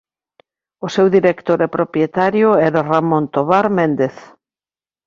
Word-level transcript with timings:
O 0.85 0.87
seu 0.95 1.07
director 1.17 1.59
e 1.65 1.73
propietario 1.77 2.49
era 2.67 2.87
Ramón 2.91 3.23
Tovar 3.33 3.67
Méndez. 3.77 4.15